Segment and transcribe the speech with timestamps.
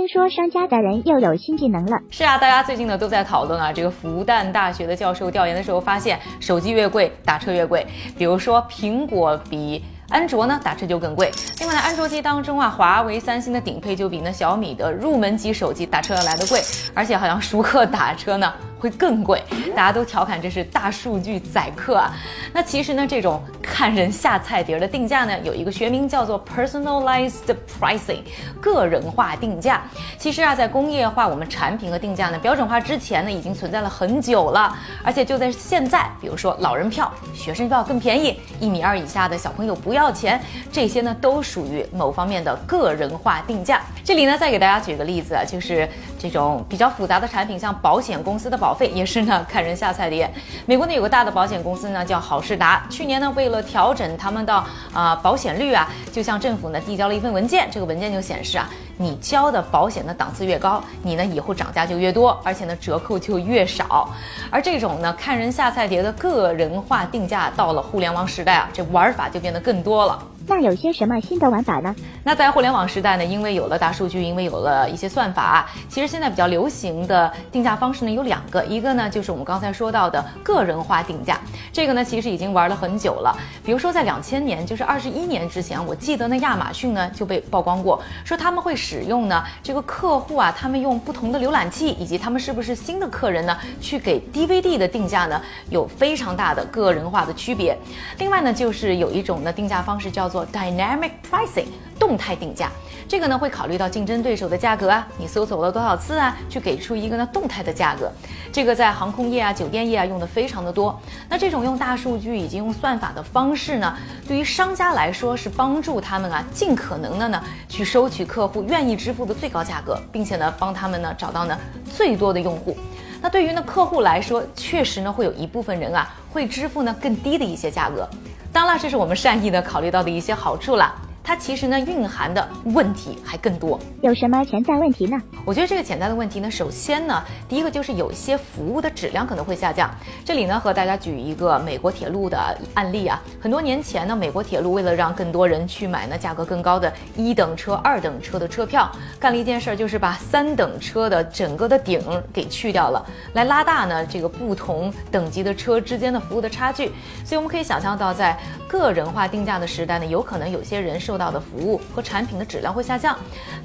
[0.00, 1.98] 听说商家达人又有新技能了。
[2.10, 7.86] 是啊，大家最近呢都在讨论啊，这个复旦大学的教授调研的时候发现，手机越贵，打车越贵。
[8.16, 9.84] 比如说苹果比。
[10.08, 11.30] 安卓呢打车就更贵。
[11.60, 16.60] 另外呢，安卓机当中啊，华为、三星的顶配就比那小米的入门级手机打车要来的贵，
[16.92, 19.40] 而且好像熟客打车呢会更贵。
[19.72, 22.10] 大家都调侃这是大数据宰客啊。
[22.52, 28.20] 那其实呢，这种看人下菜碟的定价呢，有一个学名叫做 personalized pricing，
[28.60, 29.82] 个人化定价。
[30.18, 34.76] 其实啊，在工业化我们产品和定价呢标准化之前呢，已经存在了很久了。
[35.02, 40.10] 而且就在现在，比如说老人票、学生票更便宜，一米二以下的小朋友不要。
[40.10, 40.42] 钱，
[40.72, 43.80] 这些呢都属于某方面的个人化定价。
[44.04, 50.28] 这里呢再给大家举个例子啊，就是这种比较复杂的产品，像保险公司的保费也是呢看人下菜碟。
[50.66, 54.64] 美国呢有个大的保险公司呢叫好事达，去年呢为为了调整他们的
[54.94, 57.68] 啊保险率啊，就向政府呢递交了一份文件。
[57.68, 64.08] 这个文件就显示啊，你交的保险的档次越高，你呢以后涨价就越多，而且呢折扣就越少。
[64.50, 69.80] 而这种呢看人下菜碟的个人化定价，到了互联网时代啊，这玩法就变得更。
[69.80, 70.22] 多了。
[70.50, 71.94] 那有些什么新的玩法呢？
[72.24, 81.38] 那在互联网时代呢，因为有了大数据，因为有了一些算法，其实现在比较流行的定价方式呢有两个，一个呢就是我们刚才说到的个人化定价，
[81.72, 83.32] 这个呢其实已经玩了很久了。
[83.64, 97.78] 比如说在两千年，就是二十一年之前，我记得呢亚马逊呢就被曝光过，说他们会使用呢这个客户啊，他们用不同的浏览器，以及他们是不是新的客人呢，去给 DVD 的定价呢有非常大的个人化的区别。
[98.18, 101.66] 另外呢就是有一种呢定价方式叫做 Dynamic pricing，
[101.98, 102.70] 动态定价，
[103.08, 108.10] 这个呢会考虑到竞争对手的价格啊，你搜索了多少次啊，去给出一个呢动态的价格。
[108.52, 110.98] 这个在航空业啊、酒店业啊用的非常的多。
[111.28, 113.96] 那这种用大数据以及用算法的方式呢，
[114.26, 122.76] 对于商家来说是帮助他们啊尽可能的呢去收取客户愿意支付的最高价格，并且呢帮他们呢找到呢最多的用户。
[123.22, 128.08] 那对于呢客户来说，确实呢会有一部分人啊会支付呢更低的一些价格。
[128.52, 130.94] 当然，这是我们善意的考虑到的一些好处了。
[131.30, 135.16] 它其实呢蕴含的问题还更多，有什么潜在问题呢？
[135.44, 139.88] 我觉得这个潜在的问题呢，首先呢，第一个就是有一些服务的质量可能会下降。
[140.24, 152.02] 这里呢和大家举一个美国铁路的案例啊，很多年前呢，美国铁路为了让更多人去买呢价格更高的一等车、二等车的车票，干了一件事儿，就是把三等车的整个的顶
[152.32, 156.90] 给去掉了，来拉大呢这个不同等级的车之间的服务的差距。
[157.24, 158.36] 所以我们可以想象到，在
[158.66, 163.14] 个人化定价的时代呢，有可能有些人受到的服务和产品的质量会下降。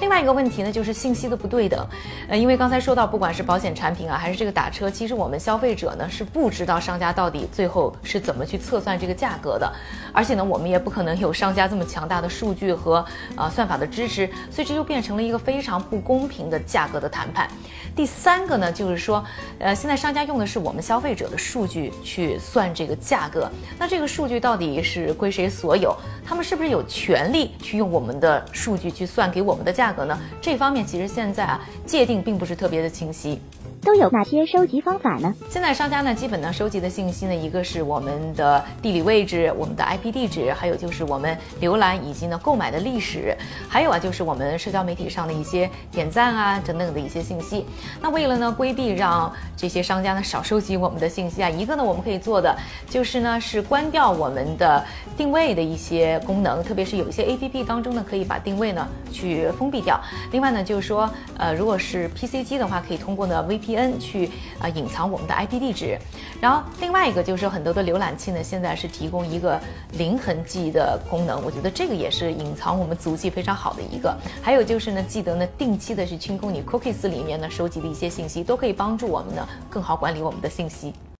[0.01, 1.87] 另外一个问题呢，就是信息的不对等。
[2.27, 9.73] 呃，因为刚才说到，不管是保险产品啊，还是这个打车，其实我们消费者呢是不知道商家到底最后是怎么去测算这个价格的。
[10.11, 13.03] 而且呢，我们也不可能有商家这么强大的数据和
[13.37, 17.47] 呃算法的支持，所以这就变成了一个非常不公平的价格的谈判。
[17.95, 19.23] 第三个呢，就是说，
[19.59, 23.49] 呃，现在商家用的是我们消费者的数据去算这个价格，
[23.79, 25.95] 那这个数据到底是归谁所有？
[26.25, 27.34] 他们是不是有权利？
[27.61, 30.17] 去用我们的数据去算给我们的价格呢？
[30.41, 33.39] 这方面其实现在啊界定并不是特别的清晰。
[33.85, 35.31] 都有哪些收集方法呢？
[35.47, 43.37] 现在商家呢，基本呢收集的信息呢，一个是我们的地理位置，我们的 IP 地址，还有就是我们浏览以及呢购买的历史，
[43.69, 47.63] 还有啊就是我们社交媒体上的一些点赞啊等等的一些信息。
[48.01, 52.57] 那为了呢规避让这些商家呢少收集我们的信息啊，一个呢我们可以做的
[52.89, 54.83] 就是呢是关掉我们的
[55.15, 60.01] 定位的一些功能，特别是有一些 APP 当中呢可以把定位呢去封闭掉。
[60.31, 61.07] 另外呢就是说，
[61.37, 63.74] 呃如果是 PC 机的话，可以通过呢 VPN。
[63.75, 65.97] N 去啊隐藏我们的 IP 地址，
[66.41, 69.59] 然后另外一个就是很多的浏览器呢，现在是提供一个
[69.93, 74.15] 零痕迹的功能，我觉得这个也是隐藏我们足迹非常好的一个。
[74.41, 80.93] 还有就是呢，记得呢定期的去清空你 cookies 里面呢收集的一些信息，都可以帮助我们呢更好管理我们的信息。